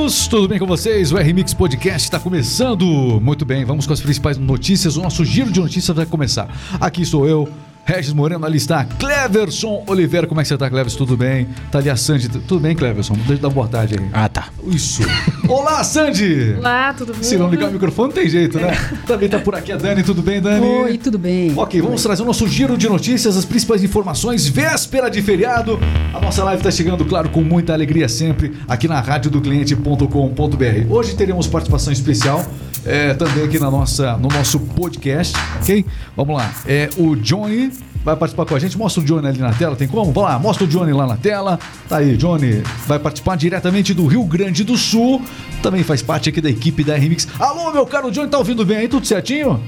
[0.00, 1.12] amigos, tudo bem com vocês?
[1.12, 2.86] O R-Mix Podcast está começando.
[3.20, 4.96] Muito bem, vamos com as principais notícias.
[4.96, 6.48] O nosso giro de notícias vai começar.
[6.80, 7.46] Aqui sou eu,
[7.84, 10.26] Regis Moreno, ali está Cleverson Oliveira.
[10.26, 10.98] Como é que você tá, Cleverson?
[10.98, 11.48] Tudo bem?
[11.70, 12.28] Tá ali a Sandy.
[12.28, 13.14] Tudo bem, Cleverson?
[13.14, 14.08] Deixa eu dar uma boa tarde aí.
[14.12, 14.48] Ah, tá.
[14.66, 15.02] Isso.
[15.48, 16.54] Olá, Sandy!
[16.58, 17.22] Olá, tudo bem?
[17.22, 18.70] Se não ligar o microfone, não tem jeito, né?
[19.06, 20.02] Também tá por aqui a Dani.
[20.04, 20.64] Tudo bem, Dani?
[20.64, 21.52] Oi, tudo bem.
[21.56, 25.78] Ok, vamos trazer o nosso giro de notícias, as principais informações, véspera de feriado.
[26.14, 30.86] A nossa live está chegando, claro, com muita alegria sempre, aqui na radiodocliente.com.br.
[30.88, 32.46] Hoje teremos participação especial
[32.84, 35.84] é, também aqui na nossa, no nosso podcast, ok?
[36.16, 36.52] Vamos lá.
[36.66, 37.72] É, o Johnny
[38.04, 38.76] vai participar com a gente.
[38.76, 40.12] Mostra o Johnny ali na tela, tem como?
[40.12, 41.58] Vamos lá, mostra o Johnny lá na tela.
[41.88, 45.22] Tá aí, Johnny vai participar diretamente do Rio Grande do Sul.
[45.62, 47.28] Também faz parte aqui da equipe da RMix.
[47.38, 48.88] Alô, meu caro Johnny, tá ouvindo bem aí?
[48.88, 49.60] Tudo certinho?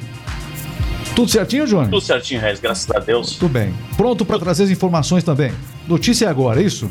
[1.15, 1.91] Tudo certinho, Johnny?
[1.91, 3.33] Tudo certinho, Regis, graças a Deus.
[3.33, 3.75] Tudo bem.
[3.97, 5.53] Pronto para trazer as informações também.
[5.87, 6.91] Notícia é agora, é isso?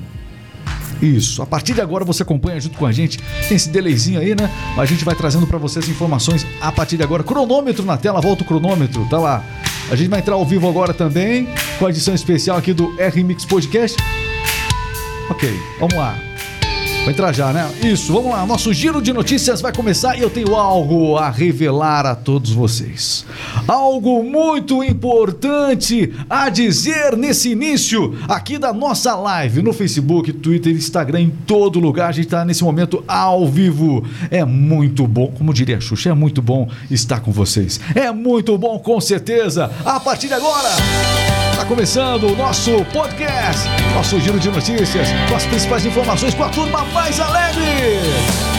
[1.01, 1.41] Isso.
[1.41, 3.17] A partir de agora você acompanha junto com a gente.
[3.47, 4.49] Tem esse delayzinho aí, né?
[4.77, 7.23] A gente vai trazendo para vocês informações a partir de agora.
[7.23, 9.43] Cronômetro na tela, volta o cronômetro, tá lá.
[9.89, 11.47] A gente vai entrar ao vivo agora também
[11.79, 13.97] com a edição especial aqui do R-Mix Podcast.
[15.29, 16.30] Ok, vamos lá.
[17.03, 17.67] Vai entrar já, né?
[17.83, 18.45] Isso, vamos lá.
[18.45, 23.25] Nosso giro de notícias vai começar e eu tenho algo a revelar a todos vocês.
[23.67, 31.21] Algo muito importante a dizer nesse início aqui da nossa live no Facebook, Twitter, Instagram,
[31.21, 32.09] em todo lugar.
[32.09, 34.05] A gente está nesse momento ao vivo.
[34.29, 37.79] É muito bom, como diria a Xuxa, é muito bom estar com vocês.
[37.95, 39.71] É muito bom, com certeza.
[39.83, 40.69] A partir de agora.
[41.61, 46.49] Está começando o nosso podcast, nosso giro de notícias, com as principais informações, com a
[46.49, 48.50] turma mais alegre.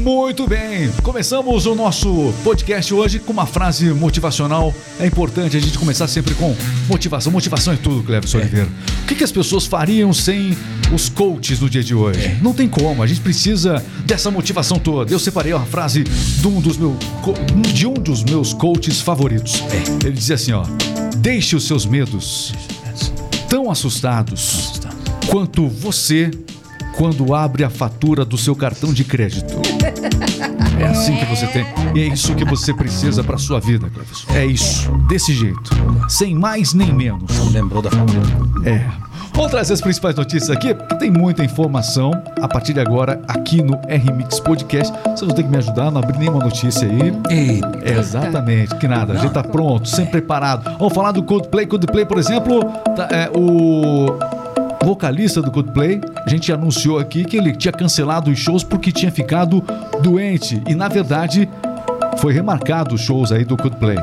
[0.00, 4.72] Muito bem, começamos o nosso podcast hoje com uma frase motivacional.
[4.98, 6.56] É importante a gente começar sempre com
[6.88, 7.30] motivação.
[7.30, 8.66] Motivação é tudo, Cleves Oliveira.
[9.02, 10.56] O que, que as pessoas fariam sem
[10.90, 12.34] os coaches no dia de hoje?
[12.40, 15.12] Não tem como, a gente precisa dessa motivação toda.
[15.12, 16.96] Eu separei uma frase de um dos, meu,
[17.70, 19.62] de um dos meus coaches favoritos.
[20.02, 20.64] Ele dizia assim: ó,
[21.18, 22.54] deixe os seus medos
[23.50, 24.80] tão assustados
[25.28, 26.30] quanto você
[26.96, 29.60] quando abre a fatura do seu cartão de crédito.
[30.78, 31.66] É assim que você tem.
[31.94, 34.24] E é isso que você precisa para sua vida, Cleves.
[34.34, 35.70] É isso, desse jeito,
[36.08, 37.52] sem mais nem menos.
[37.52, 38.22] Lembrou da família?
[38.64, 39.10] É.
[39.32, 43.62] Vamos trazer as principais notícias aqui, porque tem muita informação a partir de agora aqui
[43.62, 44.92] no R-Mix Podcast.
[45.04, 47.12] Vocês vão ter que me ajudar a não abrir nenhuma notícia aí.
[47.30, 47.78] Eita.
[47.82, 50.76] É, exatamente, que nada, a gente tá pronto, sempre preparado.
[50.78, 51.66] Vamos falar do Coldplay.
[51.66, 52.64] Coldplay, por exemplo,
[52.96, 54.18] tá, é, o
[54.82, 59.12] vocalista do Coldplay, a gente anunciou aqui que ele tinha cancelado os shows porque tinha
[59.12, 59.62] ficado
[60.02, 60.62] doente.
[60.68, 61.48] E na verdade,
[62.18, 63.98] foi remarcado os shows aí do Coldplay.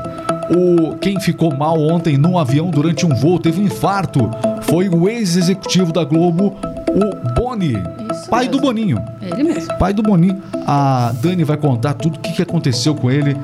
[0.49, 5.09] O, quem ficou mal ontem num avião durante um voo, teve um infarto, foi o
[5.09, 6.55] ex-executivo da Globo,
[6.89, 7.73] o Boni,
[8.11, 8.67] Isso pai do mesmo.
[8.67, 9.05] Boninho.
[9.21, 9.77] É ele mesmo.
[9.77, 10.41] Pai do Boninho.
[10.65, 13.35] A Dani vai contar tudo o que aconteceu com ele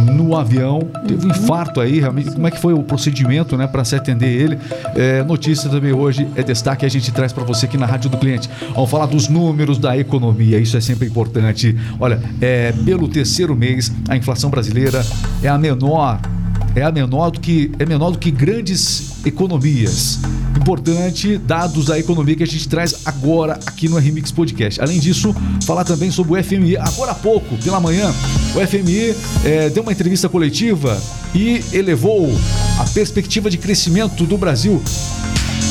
[0.00, 0.80] no avião.
[1.06, 2.30] Teve um infarto aí, realmente.
[2.30, 4.58] Como é que foi o procedimento, né, para se atender ele?
[4.94, 8.10] É, notícia também hoje é destaque que a gente traz para você aqui na Rádio
[8.10, 8.48] do Cliente.
[8.74, 11.76] Vamos falar dos números da economia, isso é sempre importante.
[11.98, 15.04] Olha, é, pelo terceiro mês, a inflação brasileira
[15.42, 16.20] é a menor
[16.74, 20.20] é a menor do que é menor do que grandes economias.
[20.56, 24.80] Importante dados da economia que a gente traz agora aqui no Remix Podcast.
[24.80, 25.34] Além disso,
[25.64, 26.76] falar também sobre o FMI.
[26.76, 28.12] Agora há pouco, pela manhã,
[28.54, 31.00] o FMI eh, deu uma entrevista coletiva
[31.34, 32.30] e elevou
[32.78, 34.82] a perspectiva de crescimento do Brasil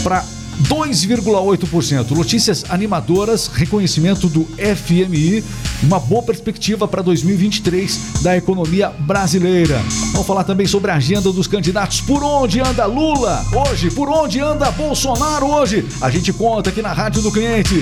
[0.04, 0.24] para
[0.64, 2.12] 2,8%.
[2.12, 5.44] Notícias animadoras, reconhecimento do FMI,
[5.84, 9.82] uma boa perspectiva para 2023 da economia brasileira.
[10.12, 12.02] Vamos falar também sobre a agenda dos candidatos.
[12.02, 13.90] Por onde anda Lula hoje?
[13.90, 15.86] Por onde anda Bolsonaro hoje?
[16.02, 17.76] A gente conta aqui na Rádio do Cliente.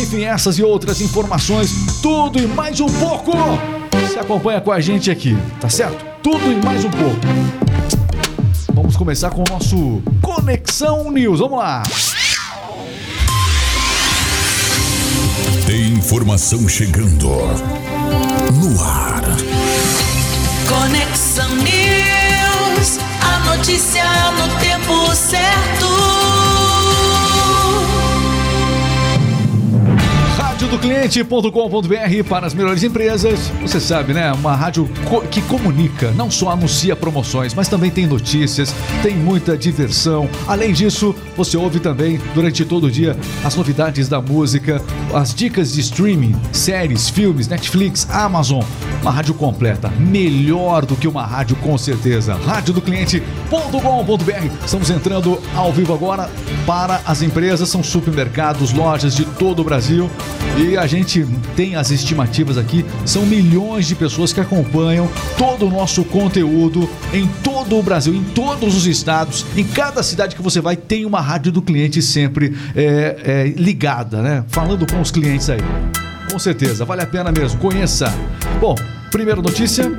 [0.00, 1.70] Enfim, essas e outras informações,
[2.00, 3.32] tudo e mais um pouco.
[4.08, 6.04] Se acompanha com a gente aqui, tá certo?
[6.22, 7.16] Tudo e mais um pouco.
[8.74, 11.40] Vamos começar com o nosso Conexão News.
[11.40, 11.82] Vamos lá.
[15.66, 19.22] Tem informação chegando no ar.
[20.68, 24.21] Conexão News, a notícia
[30.82, 33.38] Rádio Radiodocliente.com.br para as melhores empresas.
[33.60, 34.32] Você sabe, né?
[34.32, 39.56] Uma rádio co- que comunica, não só anuncia promoções, mas também tem notícias, tem muita
[39.56, 40.28] diversão.
[40.48, 44.82] Além disso, você ouve também durante todo o dia as novidades da música,
[45.14, 48.62] as dicas de streaming, séries, filmes, Netflix, Amazon.
[49.02, 52.34] Uma rádio completa, melhor do que uma rádio com certeza.
[52.44, 54.64] Radiodocliente.com.br.
[54.64, 56.28] Estamos entrando ao vivo agora
[56.66, 60.10] para as empresas, são supermercados, lojas de todo o Brasil.
[60.56, 61.26] E a gente
[61.56, 67.26] tem as estimativas aqui, são milhões de pessoas que acompanham todo o nosso conteúdo em
[67.42, 71.20] todo o Brasil, em todos os estados, em cada cidade que você vai, tem uma
[71.20, 74.44] rádio do cliente sempre é, é, ligada, né?
[74.48, 75.60] Falando com os clientes aí.
[76.30, 78.12] Com certeza, vale a pena mesmo, conheça.
[78.60, 78.74] Bom,
[79.10, 79.90] primeira notícia.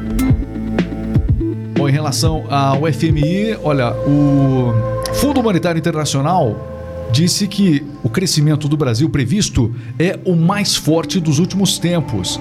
[1.76, 4.74] Bom, em relação ao FMI, olha, o
[5.14, 6.73] Fundo Monetário Internacional
[7.14, 12.40] disse que o crescimento do Brasil previsto é o mais forte dos últimos tempos.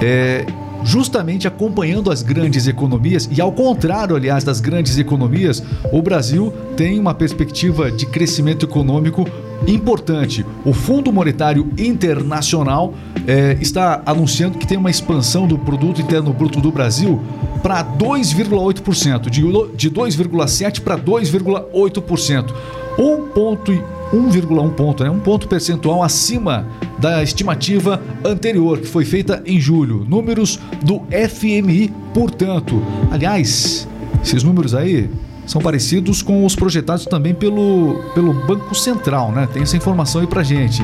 [0.00, 0.46] É,
[0.84, 7.00] justamente acompanhando as grandes economias, e ao contrário, aliás, das grandes economias, o Brasil tem
[7.00, 9.26] uma perspectiva de crescimento econômico
[9.66, 10.44] importante.
[10.64, 12.94] O Fundo Monetário Internacional
[13.26, 17.20] eh, está anunciando que tem uma expansão do produto interno bruto do Brasil
[17.62, 19.40] para 2,8%, de,
[19.74, 22.52] de 2,7 para 2,8%.
[22.98, 23.82] Um ponto e
[24.14, 25.10] 1,1 ponto, né?
[25.10, 26.66] um ponto percentual acima
[26.98, 30.06] da estimativa anterior, que foi feita em julho.
[30.08, 32.80] Números do FMI, portanto.
[33.10, 33.88] Aliás,
[34.22, 35.10] esses números aí
[35.46, 39.48] são parecidos com os projetados também pelo, pelo Banco Central, né?
[39.52, 40.82] Tem essa informação aí pra gente.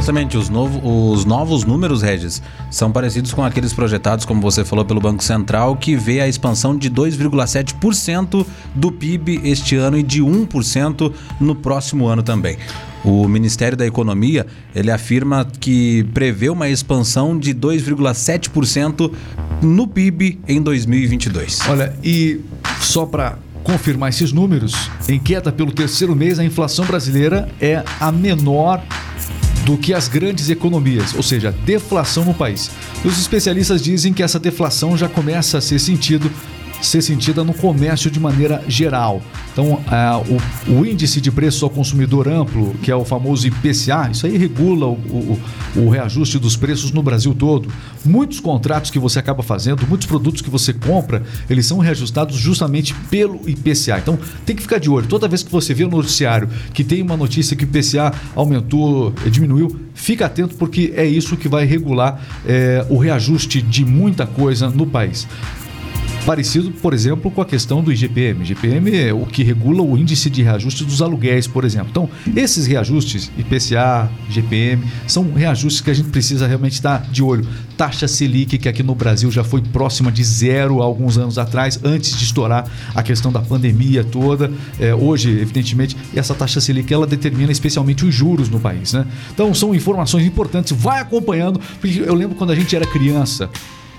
[0.00, 4.82] Exatamente, os, novo, os novos números, Regis, são parecidos com aqueles projetados, como você falou,
[4.82, 10.22] pelo Banco Central, que vê a expansão de 2,7% do PIB este ano e de
[10.22, 12.56] 1% no próximo ano também.
[13.04, 19.12] O Ministério da Economia, ele afirma que prevê uma expansão de 2,7%
[19.60, 21.60] no PIB em 2022.
[21.68, 22.40] Olha, e
[22.80, 24.74] só para confirmar esses números,
[25.06, 28.82] em queda pelo terceiro mês, a inflação brasileira é a menor
[29.64, 32.70] do que as grandes economias, ou seja, deflação no país.
[33.04, 36.30] E os especialistas dizem que essa deflação já começa a ser sentido
[36.80, 39.22] ser sentida no comércio de maneira geral.
[39.52, 40.20] Então, ah,
[40.68, 44.36] o, o índice de preço ao consumidor amplo, que é o famoso IPCA, isso aí
[44.36, 45.40] regula o, o,
[45.76, 47.68] o reajuste dos preços no Brasil todo.
[48.04, 52.94] Muitos contratos que você acaba fazendo, muitos produtos que você compra, eles são reajustados justamente
[53.10, 53.98] pelo IPCA.
[53.98, 55.06] Então, tem que ficar de olho.
[55.06, 59.12] Toda vez que você vê no noticiário que tem uma notícia que o IPCA aumentou,
[59.30, 64.68] diminuiu, fica atento porque é isso que vai regular eh, o reajuste de muita coisa
[64.70, 65.26] no país.
[66.26, 68.44] Parecido, por exemplo, com a questão do IGPM.
[68.44, 71.88] IGPM é o que regula o índice de reajuste dos aluguéis, por exemplo.
[71.90, 77.46] Então, esses reajustes, IPCA, IGPM, são reajustes que a gente precisa realmente estar de olho.
[77.76, 81.80] Taxa Selic, que aqui no Brasil já foi próxima de zero há alguns anos atrás,
[81.82, 84.52] antes de estourar a questão da pandemia toda.
[84.78, 88.92] É, hoje, evidentemente, essa taxa Selic ela determina especialmente os juros no país.
[88.92, 89.06] Né?
[89.32, 90.76] Então, são informações importantes.
[90.76, 93.48] Vai acompanhando, porque eu lembro quando a gente era criança,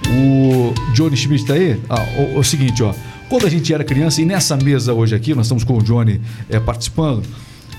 [0.10, 1.80] o Johnny Schmidt tá aí?
[1.90, 2.94] Ah, o, o seguinte, ó.
[3.30, 6.20] Quando a gente era criança, e nessa mesa hoje aqui, nós estamos com o Johnny
[6.50, 7.24] é, participando,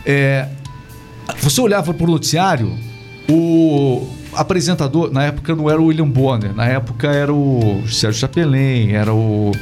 [0.07, 0.49] é,
[1.41, 2.73] você olhava para o noticiário,
[3.29, 8.93] o apresentador, na época não era o William Bonner, na época era o Sérgio Chapelin,
[8.93, 9.53] era o,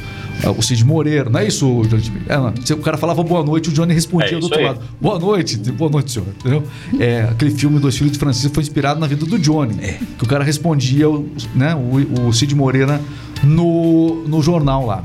[0.49, 2.11] o Cid Moreira, não é isso, Johnny?
[2.27, 4.65] É, o cara falava boa noite, o Johnny respondia É do outro aí.
[4.65, 4.81] lado.
[4.99, 6.27] Boa noite, boa noite, senhor.
[6.39, 6.63] Entendeu?
[6.99, 9.75] É, aquele filme Dois Filhos de Francisco foi inspirado na vida do Johnny.
[10.17, 11.05] Que o cara respondia
[11.53, 12.99] né, o, o Cid Moreira
[13.43, 15.03] no, no jornal lá.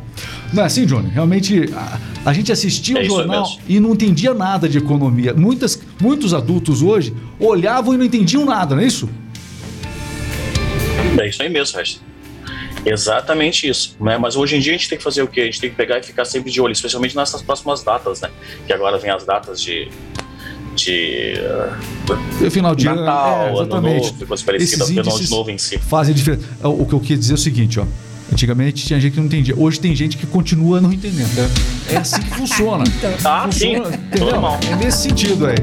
[0.52, 1.08] Não é assim, Johnny?
[1.08, 5.34] Realmente, a, a gente assistia É o jornal e não entendia nada de economia.
[5.34, 9.08] Muitas, muitos adultos hoje olhavam e não entendiam nada, não é isso?
[11.18, 12.00] É isso aí mesmo, Regis.
[12.86, 13.96] Exatamente isso.
[14.00, 14.16] Né?
[14.16, 15.42] Mas hoje em dia a gente tem que fazer o quê?
[15.42, 18.30] A gente tem que pegar e ficar sempre de olho, especialmente nessas próximas datas, né?
[18.66, 19.88] Que agora vem as datas de.
[20.74, 21.34] de
[22.40, 23.00] uh, final de ano.
[23.00, 24.06] Natal, é, Ano exatamente.
[24.12, 25.78] Novo, coisa parecida, Esses Ano de Novo em si.
[25.78, 26.46] Fazem diferença.
[26.62, 27.86] O que eu queria dizer é o seguinte, ó.
[28.32, 29.54] Antigamente tinha gente que não entendia.
[29.56, 31.50] Hoje tem gente que continua não entendendo.
[31.88, 32.84] É assim que funciona.
[33.24, 33.76] Ah, sim.
[33.76, 34.30] Funciona, entendeu?
[34.30, 34.60] Normal.
[34.70, 35.56] É nesse sentido aí.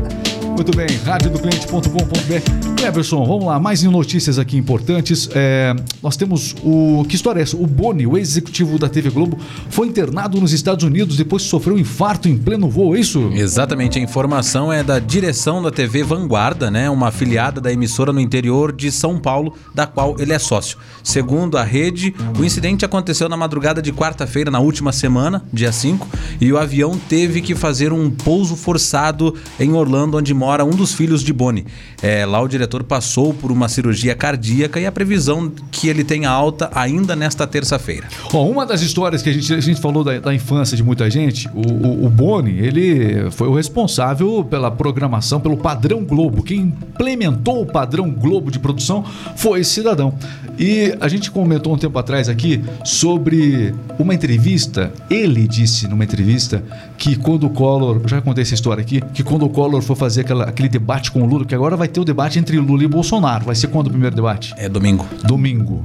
[0.56, 2.73] Muito bem, radiodocliente.com.br.
[2.84, 5.30] Cleverson, vamos lá, mais notícias aqui importantes.
[5.34, 7.06] É, nós temos o.
[7.08, 7.56] Que história é essa?
[7.56, 11.76] O Boni, o ex-executivo da TV Globo, foi internado nos Estados Unidos depois que sofreu
[11.76, 13.32] um infarto em pleno voo, é isso?
[13.34, 18.20] Exatamente, a informação é da direção da TV Vanguarda, né, uma afiliada da emissora no
[18.20, 20.78] interior de São Paulo, da qual ele é sócio.
[21.02, 26.06] Segundo a rede, o incidente aconteceu na madrugada de quarta-feira, na última semana, dia 5,
[26.42, 30.94] e o avião teve que fazer um pouso forçado em Orlando, onde mora um dos
[30.94, 31.66] filhos de Boni.
[32.02, 36.30] É, lá o diretor passou por uma cirurgia cardíaca e a previsão que ele tenha
[36.30, 38.08] alta ainda nesta terça-feira.
[38.34, 41.10] Ó, uma das histórias que a gente, a gente falou da, da infância de muita
[41.12, 46.42] gente, o, o, o Boni, ele foi o responsável pela programação, pelo padrão Globo.
[46.42, 49.04] Quem implementou o padrão Globo de produção
[49.36, 50.14] foi esse cidadão.
[50.58, 54.94] E a gente comentou um tempo atrás aqui sobre uma entrevista.
[55.10, 56.64] Ele disse numa entrevista
[56.96, 60.22] que quando o Collor, já contei essa história aqui, que quando o Collor for fazer
[60.22, 62.88] aquela- aquele debate com o Lula, que agora vai ter o debate entre Lula e
[62.88, 63.46] Bolsonaro.
[63.46, 64.54] Vai ser quando o primeiro debate?
[64.58, 65.06] É domingo.
[65.24, 65.84] Domingo.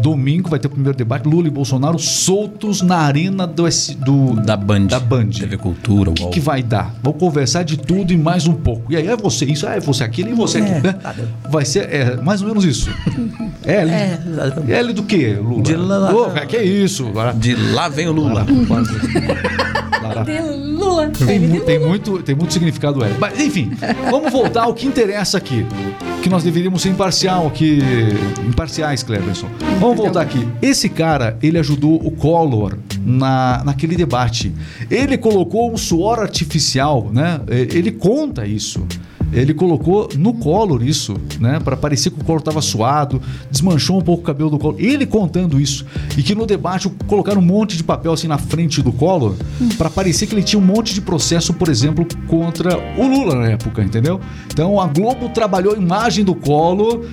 [0.00, 4.34] Domingo vai ter o primeiro debate, Lula e Bolsonaro soltos na arena do, S- do-
[4.34, 4.86] Da Band.
[4.86, 5.30] Da Band.
[5.30, 6.94] TV Cultura, O que, que vai dar?
[7.02, 8.92] Vamos conversar de tudo e mais um pouco.
[8.92, 10.80] E aí é você isso, ah, é você aquilo e você aquilo.
[10.82, 10.94] né?
[11.50, 12.88] Vai ser é, mais ou menos isso.
[13.64, 13.90] L.
[14.72, 15.62] L do quê, Lula?
[15.64, 17.10] De lá- Ô, que é isso?
[17.40, 18.46] De lá vem o Lula.
[20.08, 20.22] Lará.
[20.24, 20.32] De.
[21.26, 23.14] Tem, mu- tem muito, tem muito significado L.
[23.18, 23.70] Mas, enfim,
[24.10, 25.64] vamos voltar ao que interessa aqui.
[26.22, 27.78] Que nós deveríamos ser imparcial aqui.
[28.46, 29.46] Imparciais, Cleverson.
[29.78, 30.46] Vamos voltar aqui.
[30.60, 34.52] Esse cara, ele ajudou o Collor na, naquele debate.
[34.90, 37.40] Ele colocou um suor artificial, né?
[37.48, 38.84] E- Ele conta isso.
[39.32, 41.60] Ele colocou no Collor isso, né?
[41.60, 43.20] Para parecer que o Collor estava suado,
[43.50, 44.76] desmanchou um pouco o cabelo do Collor.
[44.78, 45.84] Ele contando isso.
[46.16, 49.34] E que no debate colocaram um monte de papel assim na frente do Collor
[49.76, 53.48] para parecer que ele tinha um monte de processo, por exemplo, contra o Lula na
[53.48, 54.20] época, entendeu?
[54.50, 57.04] Então a Globo trabalhou a imagem do Collor,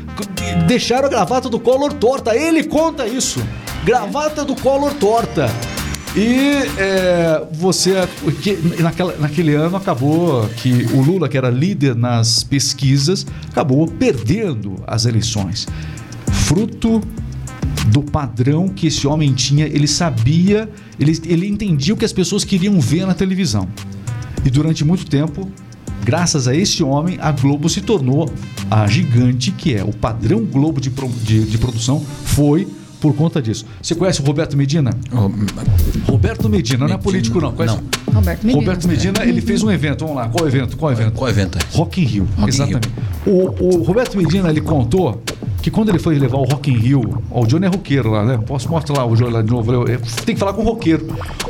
[0.68, 2.36] deixaram a gravata do Collor torta.
[2.36, 3.42] Ele conta isso.
[3.84, 5.48] Gravata do Collor torta.
[6.16, 8.08] E é, você.
[8.42, 14.82] que naquela, naquele ano acabou que o Lula, que era líder nas pesquisas, acabou perdendo
[14.88, 15.68] as eleições.
[16.32, 17.02] Fruto
[17.88, 22.46] do padrão que esse homem tinha, ele sabia, ele, ele entendia o que as pessoas
[22.46, 23.68] queriam ver na televisão.
[24.46, 25.52] E durante muito tempo,
[26.04, 28.32] graças a esse homem, a Globo se tornou
[28.72, 29.84] a gigante que é.
[29.84, 32.68] O padrão Globo de, de, de produção foi
[33.02, 33.66] por conta disso.
[33.82, 34.92] Você conhece o Roberto Medina?
[36.08, 37.52] Roberto Medina, não é político não.
[37.52, 37.76] Conhece?
[38.08, 38.14] Não.
[38.16, 38.62] Roberto Medina.
[38.62, 40.78] Roberto Medina, ele fez um evento, vamos lá, qual evento?
[40.78, 41.14] Qual evento?
[41.14, 41.78] Qual evento é?
[41.78, 42.90] Rock in Rio, in exatamente.
[43.26, 45.22] O, o Roberto Medina, ele contou
[45.62, 48.24] que quando ele foi levar o Rock in Rio, ó, o Johnny é roqueiro lá,
[48.24, 48.38] né?
[48.46, 49.72] Posso mostrar lá o Johnny lá de novo?
[49.74, 51.08] Eu- eu- tem que falar com o roqueiro.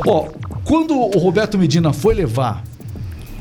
[0.08, 0.28] Ó,
[0.64, 2.64] quando o Roberto Medina foi levar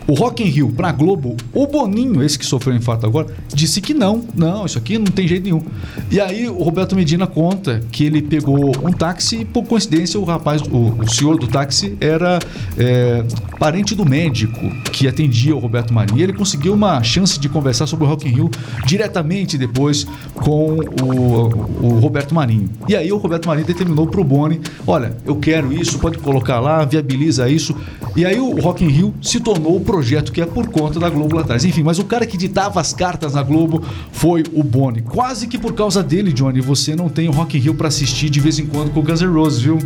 [0.07, 3.81] o Rock in Rio pra Globo, o Boninho, esse que sofreu um infarto agora, disse
[3.81, 5.63] que não, não, isso aqui não tem jeito nenhum.
[6.11, 10.25] E aí o Roberto Medina conta que ele pegou um táxi e, por coincidência, o
[10.25, 12.39] rapaz, o, o senhor do táxi era
[12.77, 13.25] é,
[13.59, 14.61] parente do médico
[14.93, 16.19] que atendia o Roberto Marinho.
[16.19, 18.51] E ele conseguiu uma chance de conversar sobre o Rock in Rio
[18.87, 22.69] diretamente depois com o, o Roberto Marinho.
[22.89, 26.85] E aí o Roberto Marinho determinou pro Boni, olha, eu quero isso, pode colocar lá,
[26.85, 27.75] viabiliza isso.
[28.17, 31.09] E aí o Rock in Rio se tornou o projeto que é por conta da
[31.09, 31.65] Globo lá atrás.
[31.65, 35.03] Enfim, mas o cara que ditava as cartas na Globo foi o Boni.
[35.03, 38.29] Quase que por causa dele, Johnny, você não tem o Rock in Rio pra assistir
[38.29, 39.79] de vez em quando com o Guns N' Roses, viu?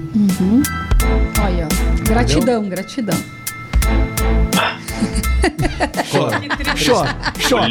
[1.44, 1.68] Olha,
[2.06, 3.18] gratidão, gratidão.
[6.10, 6.40] Chora,
[6.88, 7.16] chora,
[7.48, 7.68] chora.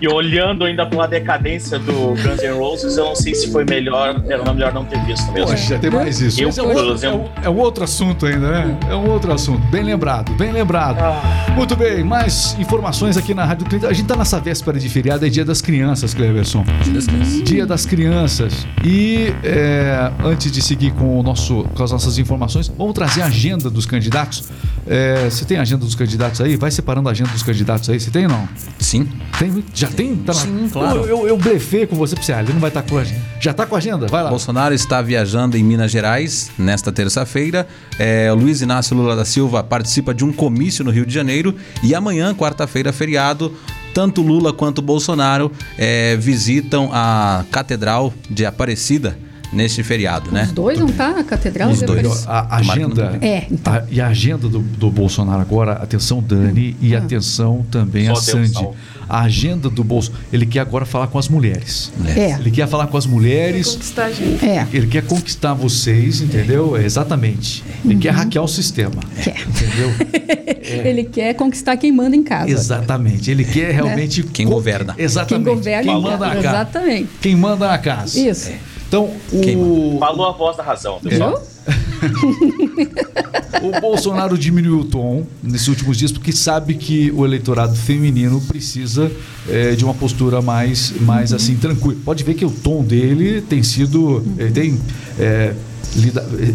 [0.00, 4.22] E olhando ainda pela decadência do Guns N' Roses, eu não sei se foi melhor,
[4.28, 5.50] era melhor não ter visto mesmo.
[5.50, 6.40] Poxa, tem mais isso.
[6.40, 8.78] Eu, é, um por outro, exemplo- é um- é um outro assunto ainda, né?
[8.88, 9.60] É um outro assunto.
[9.68, 10.96] Bem lembrado, bem lembrado.
[11.54, 13.88] Muito bem, mais informações aqui na Rádio Clínica.
[13.88, 16.64] A gente tá nessa véspera de feriado, é dia das crianças, Cleverson.
[17.44, 18.66] Dia das crianças.
[18.82, 23.26] E é, antes de seguir com, o nosso, com as nossas informações, vamos trazer a
[23.26, 24.44] agenda dos candidatos.
[24.86, 26.09] É, você tem a agenda dos candidatos
[26.42, 26.56] aí?
[26.56, 27.98] Vai separando a agenda dos candidatos aí.
[27.98, 28.48] Você tem ou não?
[28.78, 29.08] Sim.
[29.38, 29.64] Tem?
[29.74, 30.16] Já tem?
[30.16, 31.00] Tá Sim, claro.
[31.00, 32.32] Eu, eu, eu blefei com você você.
[32.32, 33.20] Ah, ele não vai estar com a agenda.
[33.40, 34.06] Já tá com a agenda?
[34.06, 34.30] Vai lá.
[34.30, 37.66] Bolsonaro está viajando em Minas Gerais nesta terça-feira.
[37.98, 41.54] É, Luiz Inácio Lula da Silva participa de um comício no Rio de Janeiro.
[41.82, 43.54] E amanhã, quarta-feira, feriado,
[43.94, 50.44] tanto Lula quanto Bolsonaro é, visitam a Catedral de Aparecida neste feriado, né?
[50.44, 51.70] Os dois não tá na catedral?
[51.70, 52.26] Os dois.
[52.26, 53.18] A agenda.
[53.20, 53.72] É, então.
[53.72, 58.32] a- e a agenda do, do Bolsonaro agora, atenção, Dani, e atenção também a Só
[58.36, 58.68] Deus Sandy.
[59.08, 60.12] A agenda do Bolso.
[60.32, 61.90] Ele quer agora falar com as mulheres.
[62.16, 62.34] É.
[62.38, 63.72] Ele quer falar com as mulheres.
[63.72, 64.44] Conquistar a gente.
[64.46, 66.76] É, Ele quer conquistar vocês, entendeu?
[66.76, 67.64] É, exatamente.
[67.84, 69.00] Ele quer hackear o sistema.
[69.22, 69.34] quer.
[69.48, 69.90] Entendeu?
[70.84, 72.52] Ele quer conquistar quem manda em casa.
[72.52, 73.28] Exatamente.
[73.30, 74.22] Ele quer realmente.
[74.22, 74.94] Quem co- governa.
[74.96, 75.44] Exatamente.
[75.46, 76.38] Quem governa Quem em manda na casa.
[76.48, 77.08] Exatamente.
[77.20, 78.20] Quem manda na casa.
[78.20, 78.52] Isso.
[78.90, 79.96] Então, o.
[80.00, 81.08] Falou a voz da razão, É.
[81.08, 81.40] pessoal.
[83.62, 89.10] O Bolsonaro diminuiu o tom nesses últimos dias porque sabe que o eleitorado feminino precisa
[89.48, 91.96] eh, de uma postura mais, mais assim tranquila.
[92.04, 94.80] Pode ver que o tom dele tem sido, ele tem
[95.18, 95.54] lida-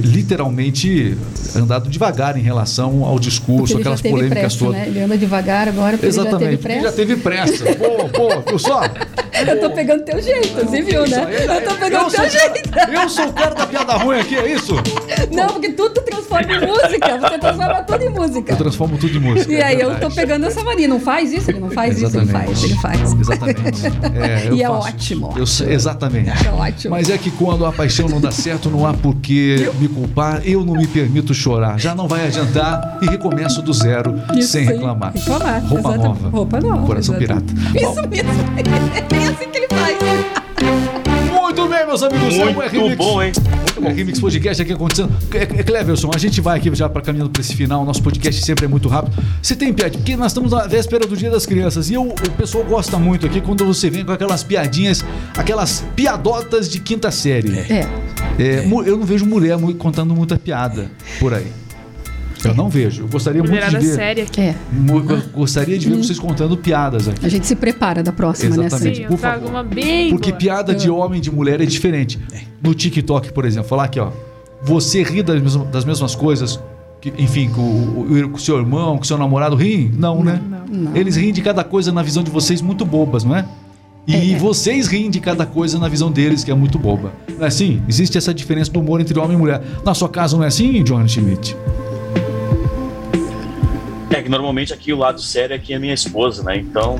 [0.03, 1.17] literalmente
[1.55, 4.75] andado devagar em relação ao discurso, ele aquelas polêmicas pressa, todas.
[4.75, 4.87] né?
[4.87, 7.55] Ele anda devagar agora porque Exatamente, ele já teve pressa.
[7.57, 7.75] já teve pressa.
[7.75, 8.81] Boa, boa, viu só?
[9.35, 11.25] Eu tô pegando teu jeito, você viu, né?
[11.25, 12.69] aí, Eu tô pegando eu sou teu cara- jeito.
[13.03, 14.75] Eu sou o cara da piada ruim aqui, é isso?
[15.33, 17.19] Não, porque tudo tu transforma em música.
[17.19, 18.53] Você transforma tudo em música.
[18.53, 19.51] Eu transformo tudo em música.
[19.51, 20.01] E é aí eu verdade.
[20.09, 20.87] tô pegando essa mania.
[20.87, 21.51] Não faz isso?
[21.51, 23.13] Ele não faz isso, ele faz, ele faz.
[23.13, 23.81] Exatamente.
[24.15, 25.33] É, eu E é ótimo.
[25.35, 26.29] Eu exatamente.
[26.29, 26.91] É ótimo.
[26.95, 30.41] Mas é que quando a paixão não dá certo, não há por que me culpar.
[30.45, 31.79] Eu não me permito chorar.
[31.79, 35.13] Já não vai adiantar e recomeço do zero Isso, sem reclamar.
[35.13, 36.03] reclamar, Roupa exatamente.
[36.07, 36.29] nova.
[36.29, 37.53] Roupa nova, Coração exatamente.
[37.53, 37.71] pirata.
[37.85, 38.29] Bom, Isso mesmo.
[39.15, 39.97] É assim que ele faz.
[41.41, 42.33] muito bem, meus amigos.
[42.35, 42.97] É Muito R-Mix.
[42.97, 43.31] bom, hein?
[43.75, 45.11] Muito É, Remix Podcast aqui acontecendo.
[45.33, 47.85] É, é, Cleverson, a gente vai aqui já para caminhando para esse final.
[47.85, 49.21] Nosso podcast sempre é muito rápido.
[49.41, 52.31] Você tem piada, porque nós estamos na véspera do Dia das Crianças e eu, o
[52.37, 55.03] pessoal gosta muito aqui quando você vem com aquelas piadinhas,
[55.37, 57.51] aquelas piadotas de quinta série.
[57.57, 57.87] É.
[58.37, 60.89] É, mu- eu não vejo mulher mu- contando muita piada
[61.19, 61.47] por aí.
[62.49, 63.03] Eu não vejo.
[63.03, 63.95] Eu gostaria muito Mulherada de ver.
[63.95, 64.25] séria.
[64.37, 64.55] É.
[64.71, 67.25] mu- eu gostaria de ver vocês contando piadas aqui.
[67.25, 68.65] A gente se prepara da próxima, né?
[68.65, 68.95] Exatamente.
[68.97, 69.03] Sim, Cid?
[69.03, 69.49] eu por trago favor.
[69.51, 70.39] uma bem Porque boa.
[70.39, 72.19] piada de homem e de mulher é diferente.
[72.61, 74.09] No TikTok, por exemplo, falar aqui, ó.
[74.63, 76.59] Você ri das mesmas, das mesmas coisas,
[77.01, 79.91] que, enfim, com o, o- com o seu irmão, com o seu namorado riem?
[79.97, 80.41] Não, né?
[80.71, 80.95] Não.
[80.95, 83.45] Eles riem de cada coisa na visão de vocês muito bobas, não é?
[84.07, 84.37] E É.
[84.37, 87.11] vocês riem de cada coisa na visão deles que é muito boba.
[87.37, 87.81] Não é assim?
[87.87, 89.61] Existe essa diferença do humor entre homem e mulher.
[89.83, 91.55] Na sua casa não é assim, John Schmidt?
[94.25, 96.57] É que normalmente aqui o lado sério aqui é minha esposa, né?
[96.57, 96.97] Então,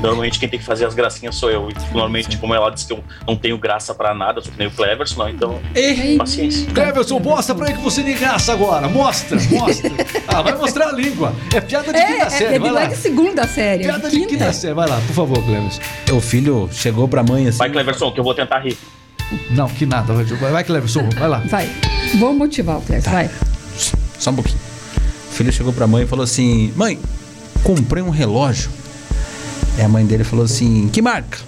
[0.00, 1.68] normalmente quem tem que fazer as gracinhas sou eu.
[1.68, 4.68] E, normalmente, como ela disse que eu não tenho graça pra nada, sou que nem
[4.68, 5.60] o Cleverson, não, então,
[6.16, 6.70] paciência.
[6.72, 8.86] Cleverson, mostra pra aí que você tem graça agora.
[8.88, 9.90] Mostra, mostra.
[10.28, 11.34] Ah, vai mostrar a língua.
[11.52, 12.82] É piada de É, quinta é, série, é, vai lá.
[12.84, 13.82] é de segunda série.
[13.82, 15.80] é Piada de quinta série, vai lá, por favor, Cleverson.
[16.12, 17.58] O filho chegou pra mãe assim.
[17.58, 18.78] Vai, Cleverson, que eu vou tentar rir.
[19.50, 20.12] Não, que nada.
[20.12, 21.38] Vai, vai Cleverson, vai lá.
[21.46, 21.68] Vai.
[22.20, 23.10] Vou motivar o Cleber, Tá.
[23.10, 23.30] vai.
[24.18, 24.67] Só um pouquinho.
[25.38, 26.98] O filho chegou pra mãe e falou assim: Mãe,
[27.62, 28.68] comprei um relógio.
[29.76, 31.38] Aí a mãe dele falou assim: Que marca?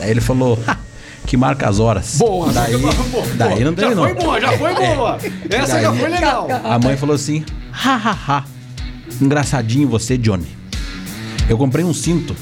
[0.00, 0.76] Aí ele falou: "Ha,
[1.24, 2.16] Que marca as horas.
[2.16, 2.92] Boa, Daí, boa,
[3.36, 4.06] daí não Já terminou.
[4.06, 5.18] foi boa, já foi boa.
[5.50, 6.48] Essa já Daí- foi legal.
[6.64, 8.44] A mãe falou assim: Ha, ha, ha.
[9.22, 10.48] Engraçadinho você, Johnny.
[11.48, 12.34] Eu comprei um cinto.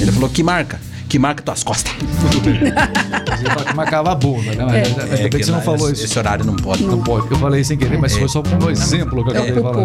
[0.00, 0.78] Ele falou: Que marca?
[1.12, 1.92] Que marca tuas costas.
[2.00, 4.64] Você marcava a bunda, né?
[4.64, 4.80] Mas É.
[4.80, 6.04] ainda bem que você não na- falou esse, isso.
[6.06, 6.82] esse horário não pode.
[6.84, 7.30] Não pode.
[7.30, 9.84] Eu falei sem querer, mas foi só um exemplo que eu acabei de falar.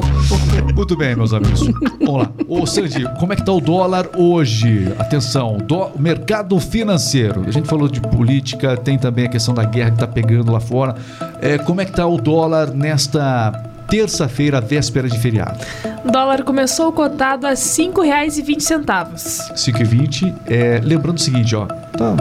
[0.74, 1.60] Muito bem, meus amigos.
[2.00, 2.32] Vamos lá.
[2.48, 4.90] Ô, Sandy, como é que tá o dólar hoje?
[4.98, 7.44] Atenção, dó- mercado financeiro.
[7.46, 10.62] A gente falou de política, tem também a questão da guerra que tá pegando lá
[10.62, 10.96] fora.
[11.42, 13.52] É, como é que tá o dólar nesta
[13.88, 15.60] terça-feira, véspera de feriado?
[16.04, 18.58] O dólar começou cotado a R$ 5,20.
[18.76, 20.36] 5,20.
[20.46, 21.66] É, lembrando o seguinte, ó.
[21.66, 22.16] Tá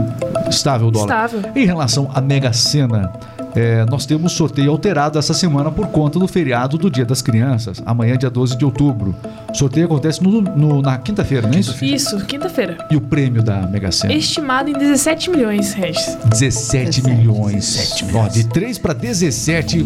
[0.49, 1.27] estável o dólar.
[1.27, 1.53] Estável.
[1.55, 3.13] Em relação à Mega Sena,
[3.57, 7.83] é, nós temos sorteio alterado essa semana por conta do feriado do Dia das Crianças,
[7.87, 9.15] amanhã, dia 12 de outubro.
[9.51, 11.85] O sorteio acontece no- no- na quinta-feira, não é isso?
[11.85, 12.77] Isso, quinta-feira.
[12.91, 14.13] E o prêmio da Mega Sena?
[14.13, 16.17] Estimado em 17 milhões, Regis.
[16.27, 17.95] 17 milhões.
[18.15, 19.85] Ó, de 3 para 17.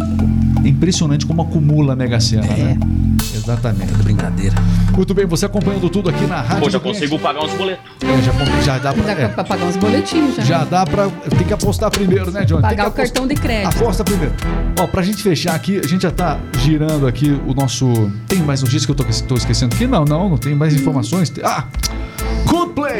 [0.64, 2.76] Impressionante como acumula a Mega Sena, né?
[3.34, 3.92] Exatamente.
[4.02, 4.54] Brincadeira.
[4.94, 6.64] Muito bem, você acompanhando tudo aqui na rádio.
[6.64, 7.84] Pô, já consigo pagar uns boletos.
[8.02, 9.02] É, já, já dá pra.
[9.02, 10.42] Dá é, pra pagar uns boletins já.
[10.42, 11.08] já dá pra.
[11.08, 12.60] Tem que apostar primeiro, né, John?
[12.60, 13.76] Tem que Pagar o cartão de crédito.
[13.76, 14.34] Aposta primeiro.
[14.78, 18.10] Ó, pra gente fechar aqui, a gente já tá girando aqui o nosso.
[18.26, 19.86] Tem mais notícias que eu tô, tô esquecendo aqui?
[19.86, 21.32] Não, não, não tem mais informações.
[21.42, 21.64] Ah!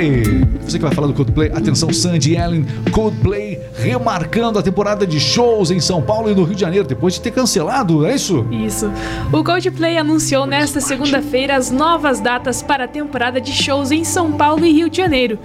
[0.00, 0.48] Coldplay!
[0.62, 5.70] Você que vai falar do Coldplay, atenção, Sandy Ellen, Coldplay remarcando a temporada de shows
[5.70, 8.46] em São Paulo e no Rio de Janeiro, depois de ter cancelado, é isso?
[8.50, 8.90] Isso.
[9.32, 14.32] O Coldplay anunciou nesta segunda-feira as novas datas para a temporada de shows em São
[14.32, 15.38] Paulo e Rio de Janeiro,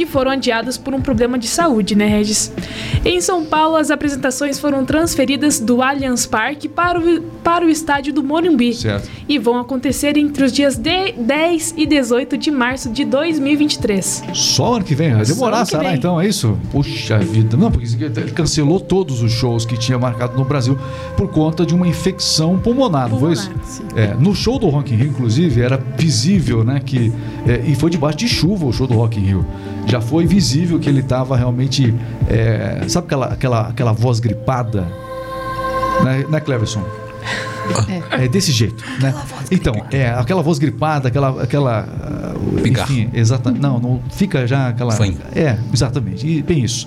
[0.00, 2.50] que foram adiados por um problema de saúde, né, Regis?
[3.04, 8.10] Em São Paulo, as apresentações foram transferidas do Allianz Parque para o, para o estádio
[8.10, 9.10] do Morumbi Certo.
[9.28, 14.24] e vão acontecer entre os dias de 10 e 18 de março de 2023.
[14.32, 15.98] Só ano que vem, vai demorar, será vem.
[15.98, 16.18] então?
[16.18, 16.58] É isso?
[16.72, 17.58] Puxa vida.
[17.58, 20.78] Não, porque ele cancelou todos os shows que tinha marcado no Brasil
[21.14, 23.50] por conta de uma infecção pulmonar, não foi isso?
[23.50, 23.84] Pulmonar, sim.
[23.96, 27.12] É, no show do Rock in Rio, inclusive, era visível, né, que...
[27.46, 29.46] é, e foi debaixo de chuva o show do Rock in Rio.
[29.90, 31.92] Já foi visível que ele estava realmente...
[32.28, 34.86] é, sabe aquela, aquela, aquela voz gripada?
[36.04, 36.84] Né, né Cleverson?
[38.10, 39.14] É desse jeito, né?
[39.50, 41.86] Então, é aquela voz gripada, aquela, aquela,
[42.62, 42.92] Pigarro.
[42.92, 45.16] enfim, exata, não, não fica já aquela, Fanho.
[45.34, 46.86] é, exatamente, e bem isso.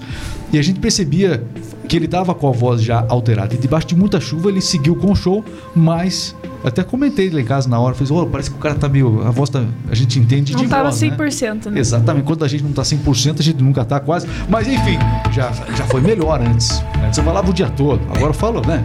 [0.51, 1.43] E a gente percebia
[1.87, 3.55] que ele estava com a voz já alterada.
[3.55, 5.43] E debaixo de muita chuva ele seguiu com o show,
[5.75, 8.87] mas até comentei lá em casa na hora, fiz, "Ô, parece que o cara tá
[8.87, 9.25] meio.
[9.25, 9.63] A voz tá.
[9.89, 11.09] A gente entende Não de tava voz, né?
[11.09, 11.79] 100%, né?
[11.79, 12.23] Exatamente.
[12.25, 14.27] Quando a gente não tá 100%, a gente nunca tá quase.
[14.47, 14.97] Mas enfim,
[15.31, 16.81] já, já foi melhor antes.
[17.05, 17.99] Antes eu falava o dia todo.
[18.09, 18.83] Agora eu falo, né?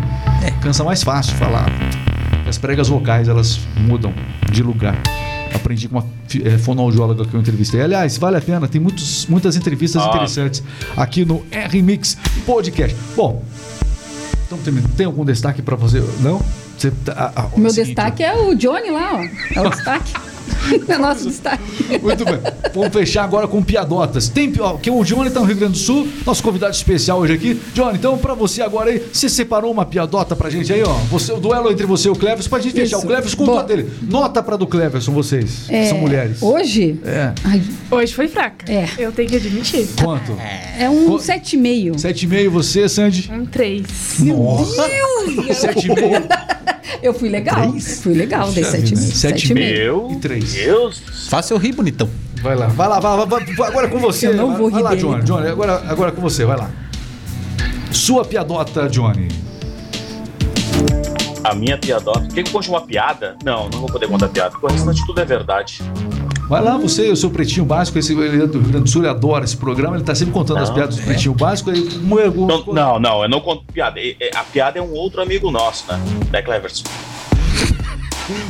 [0.63, 1.67] Cansa mais fácil falar.
[2.47, 4.13] As pregas vocais, elas mudam
[4.51, 4.97] de lugar.
[5.55, 6.07] Aprendi com uma
[6.45, 7.81] eh, fonoaudióloga que eu entrevistei.
[7.81, 10.09] Aliás, vale a pena, tem muitos, muitas entrevistas Ah.
[10.09, 10.63] interessantes
[10.97, 12.17] aqui no R-Mix
[12.47, 12.97] Podcast.
[13.17, 13.43] Bom,
[14.47, 16.03] então tem, tem algum destaque pra você?
[16.21, 16.43] Não?
[16.77, 19.59] Você, tá- ah, ah, O meu seguinte, destaque é o Johnny lá, ó.
[19.61, 20.13] É o destaque.
[20.89, 21.63] É nosso destaque.
[22.03, 22.39] Muito bem.
[22.75, 24.29] Vamos fechar agora com piadotas.
[24.29, 27.33] Tem ó, que o Johnny tá no Rio Grande do Sul, nosso convidado especial hoje
[27.35, 27.61] aqui.
[27.75, 30.93] Johnny, então pra você agora aí, você separou uma piadota pra gente aí, ó.
[31.11, 32.97] Você, o duelo entre você e o Cleverson, pra gente fechar.
[32.99, 33.05] Isso.
[33.07, 33.63] O Cleverson conta Boa.
[33.65, 33.91] dele.
[34.03, 36.43] Nota pra do Cleverson, vocês, que É, são mulheres.
[36.43, 37.33] Hoje, É.
[37.45, 38.71] ai, Hoje foi fraca.
[38.71, 38.87] É.
[38.99, 39.87] Eu tenho que admitir.
[40.03, 40.37] Quanto?
[40.79, 41.99] é um Co- 7,5.
[41.99, 43.31] Sete e meio você, Sandy?
[43.33, 43.87] Um 3.
[44.21, 44.83] Nossa.
[45.55, 46.23] Sete e meio.
[47.03, 47.73] Eu fui legal.
[48.03, 49.13] Fui legal, dei Puxa vida, 7,5.
[49.13, 49.95] sete e meio.
[50.03, 50.09] 7,5.
[50.09, 50.53] Meu E três.
[50.55, 51.03] Deus.
[51.29, 52.09] Faça eu rir, bonitão.
[52.43, 54.29] Vai lá, vai lá, vai lá, vai, vai, agora com você.
[54.29, 55.03] Eu não vai, vou vai rir lá, dele.
[55.03, 55.23] Johnny.
[55.25, 56.71] Johnny, agora, agora com você, vai lá.
[57.91, 59.29] Sua piadota, Johnny.
[61.45, 62.27] A minha piadota.
[62.35, 63.37] Quer que conte uma piada?
[63.45, 65.81] Não, não vou poder contar piada, porque o restante tudo é verdade.
[66.49, 69.03] Vai lá, você, o seu pretinho básico, esse ele é do Rio Grande do Sul,
[69.03, 71.05] ele adora esse programa, ele tá sempre contando as Não, piadas do é.
[71.05, 71.71] pretinho básico.
[71.71, 74.01] Aí, Não, não, não, eu não conto piada.
[74.35, 76.01] A piada é um outro amigo nosso, né?
[76.31, 76.85] Da Cleverson.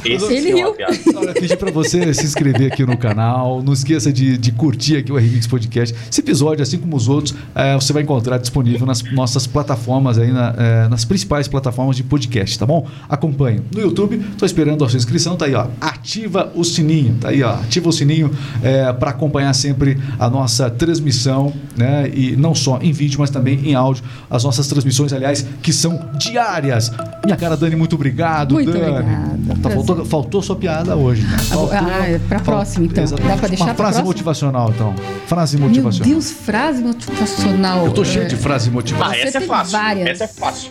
[0.05, 0.75] Esse Ele é riu.
[1.17, 3.63] Olha, pedir pra você se inscrever aqui no canal.
[3.63, 5.95] Não esqueça de, de curtir aqui o Remix Podcast.
[6.11, 10.33] Esse episódio, assim como os outros, eh, você vai encontrar disponível nas nossas plataformas aí,
[10.33, 12.87] na- eh, nas principais plataformas de podcast, tá bom?
[13.09, 13.61] Acompanhe.
[13.75, 15.67] No YouTube, tô esperando a sua inscrição, tá aí, ó.
[15.81, 17.55] Ativa o sininho, tá aí, ó.
[17.55, 18.31] Ativa o sininho
[18.63, 22.11] eh, para acompanhar sempre a nossa transmissão, né?
[22.13, 24.03] E não só em vídeo, mas também em áudio.
[24.31, 26.91] As nossas transmissões, aliás, que são diárias.
[27.25, 28.55] Minha cara, Dani, muito obrigado.
[28.55, 28.85] Muito Dani.
[28.91, 29.68] obrigada.
[29.69, 31.39] Tá, faltou, faltou sua piada hoje, né?
[31.39, 33.05] Faltou- Ah, é pra próxima, então.
[33.05, 33.33] Exatamente.
[33.33, 34.05] Dá pra deixar Uma pra frase próxima?
[34.07, 34.95] motivacional, então.
[35.27, 36.09] Frase Meu motivacional.
[36.13, 37.87] Deus, frase motivacional.
[37.87, 39.15] Eu tô cheio É, de frase Ah, motivacional.
[39.21, 39.73] Você essa é fácil.
[39.79, 40.09] várias.
[40.09, 40.71] Essa é fácil.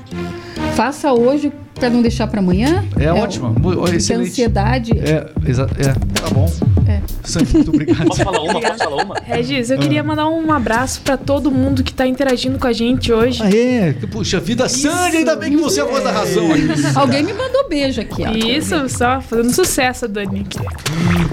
[0.75, 2.83] Faça hoje pra não deixar pra amanhã.
[2.99, 3.49] É, o- ótima.
[3.49, 4.29] Mu- porque a Excelente.
[4.29, 4.91] ansiedade.
[4.99, 6.49] É, é, tá bom.
[6.87, 7.01] É.
[7.23, 8.05] Sandy, muito obrigado.
[8.07, 8.61] Posso falar uma?
[8.61, 9.15] Posso falar uma?
[9.23, 9.73] Regis, Ah.
[9.75, 13.41] eu queria mandar um abraço pra todo mundo que tá interagindo com a gente hoje.
[13.43, 13.93] Ah, é?
[14.09, 16.67] Puxa vida, Sandy, ainda bem que você é a voz da razão aqui.
[16.95, 18.31] Alguém me mandou beijo aqui, ó.
[18.31, 20.45] Isso, só fazendo sucesso, Dani.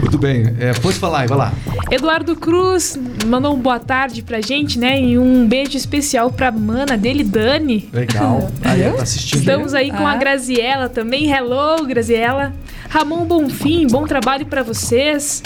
[0.00, 0.54] Muito bem.
[0.58, 1.52] É, pode falar aí, vai lá.
[1.90, 5.00] Eduardo Cruz mandou um boa tarde pra gente, né?
[5.00, 7.88] E um beijo especial pra mana dele, Dani.
[7.92, 8.50] Legal.
[8.64, 9.40] Aí, tá assistindo.
[9.40, 10.16] Estamos aí com a Ah.
[10.16, 11.30] Graziella também.
[11.30, 12.52] Hello, Graziella.
[12.94, 15.42] Ramon Bonfim, bom trabalho pra vocês.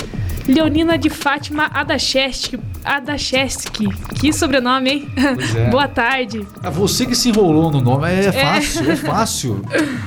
[0.48, 2.58] Leonina de Fátima Adacheski.
[2.82, 3.86] Adacheski.
[4.18, 5.08] Que sobrenome, hein?
[5.34, 5.68] Pois é.
[5.68, 6.46] Boa tarde.
[6.62, 8.08] Ah, você que se enrolou no nome.
[8.08, 9.62] É fácil, é fácil.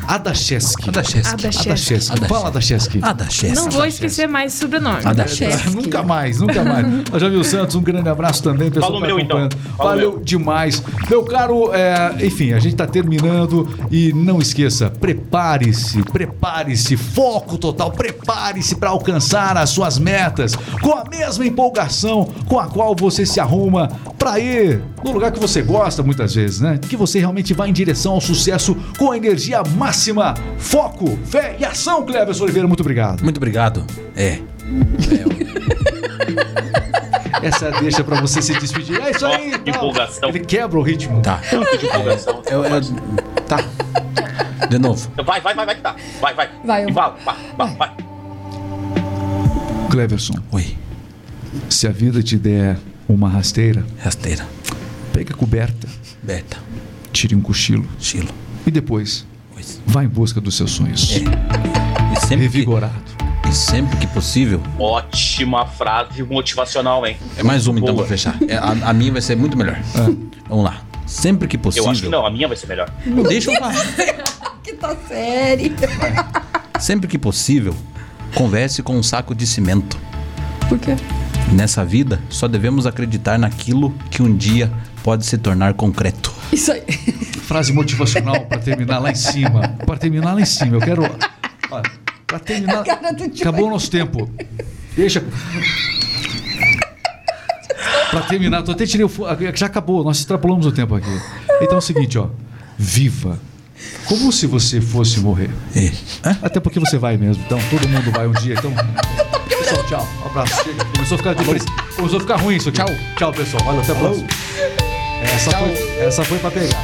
[0.08, 0.90] Adacheski.
[0.90, 1.70] Adacheski.
[1.70, 2.26] Adacheski.
[2.28, 3.00] Fala, Adacheski.
[3.04, 3.56] Adacheski.
[3.56, 5.06] Não vou esquecer mais o sobrenome.
[5.06, 5.70] Adacheski.
[5.76, 6.88] nunca mais, nunca mais.
[7.22, 8.92] Jamil Santos, um grande abraço também, pessoal.
[8.92, 9.60] Fala o que tá meu, então.
[9.78, 10.24] Valeu meu.
[10.24, 10.84] demais.
[11.08, 17.92] Meu caro, é, enfim, a gente tá terminando e não esqueça, prepare-se, prepare-se, foco total,
[17.92, 20.31] prepare-se para alcançar as suas metas
[20.82, 25.40] com a mesma empolgação com a qual você se arruma para ir no lugar que
[25.40, 26.80] você gosta muitas vezes, né?
[26.90, 31.66] Que você realmente vai em direção ao sucesso com a energia máxima, foco, fé e
[31.66, 32.68] ação, Cleber Oliveira.
[32.68, 33.22] Muito obrigado.
[33.24, 33.84] Muito obrigado.
[34.16, 34.40] É.
[37.42, 39.02] Essa deixa pra você se despedir.
[39.02, 39.52] É isso aí.
[39.52, 39.62] Tal.
[39.76, 40.30] empolgação.
[40.30, 41.22] Ele quebra o ritmo.
[41.22, 41.40] Tá.
[41.84, 42.42] Empolgação.
[42.50, 42.82] Eu, eu-
[43.48, 43.58] tá.
[44.70, 45.10] De novo.
[45.26, 45.96] Vai, vai, vai, vai que tá.
[46.22, 46.50] Vai, vai.
[46.64, 47.92] Vai, eu- E vai, vai, vai, vai.
[49.92, 50.78] Cleverson, Oi.
[51.70, 52.78] se a vida te der
[53.10, 54.48] uma rasteira, Rasteira.
[55.12, 55.88] pega a coberta,
[56.24, 56.58] Beta.
[57.12, 58.30] tire um cochilo Chilo.
[58.66, 59.82] e depois Pois.
[59.86, 61.12] vá em busca dos seus sonhos.
[61.12, 61.20] E
[62.22, 62.94] sempre, que, Revigorado.
[63.50, 64.62] e sempre que possível.
[64.80, 67.18] Ótima frase motivacional, hein?
[67.38, 68.06] É mais uma então Boa.
[68.08, 68.38] pra fechar.
[68.48, 69.78] É, a, a minha vai ser muito melhor.
[70.48, 70.82] Vamos lá.
[71.06, 71.86] Sempre que possível.
[71.88, 72.90] Eu acho que não, a minha vai ser melhor.
[73.06, 73.76] Não deixa eu falar.
[74.64, 75.74] Que tá sério.
[76.80, 77.76] Sempre que possível,
[78.34, 79.98] converse com um saco de cimento.
[80.68, 80.96] Por quê?
[81.52, 84.72] Nessa vida, só devemos acreditar naquilo que um dia
[85.04, 86.34] pode se tornar concreto.
[86.52, 86.82] Isso aí.
[87.42, 89.76] Frase motivacional pra terminar lá em cima.
[89.86, 90.78] Pra terminar lá em cima.
[90.78, 91.04] Eu quero.
[92.26, 92.84] Pra terminar.
[93.42, 94.30] Acabou o nosso tempo.
[94.96, 95.24] Deixa.
[98.10, 99.12] Pra terminar, tô até tirei o.
[99.56, 101.22] Já acabou, nós extrapolamos o tempo aqui.
[101.62, 102.30] Então é o seguinte, ó.
[102.78, 103.40] Viva.
[104.06, 105.50] Como se você fosse morrer.
[105.76, 105.92] É.
[106.42, 107.44] Até porque você vai mesmo.
[107.46, 108.56] Então, todo mundo vai um dia.
[108.56, 108.74] Então,
[109.48, 110.08] pessoal, tchau.
[110.24, 110.64] Um abraço.
[110.64, 110.86] Chega.
[110.86, 111.66] Começou a ficar, depress-
[111.96, 112.72] Começou a ficar ruim isso.
[112.72, 112.88] Tchau.
[113.18, 113.64] Tchau, pessoal.
[113.64, 114.28] Valeu, até a próxima.
[115.24, 115.74] Essa foi,
[116.06, 116.84] essa foi pra pegar.